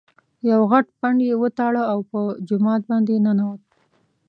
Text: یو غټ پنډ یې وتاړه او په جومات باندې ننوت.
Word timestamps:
یو 0.49 0.61
غټ 0.71 0.85
پنډ 0.99 1.19
یې 1.27 1.35
وتاړه 1.41 1.83
او 1.91 1.99
په 2.11 2.19
جومات 2.47 2.81
باندې 2.89 3.15
ننوت. 3.25 3.61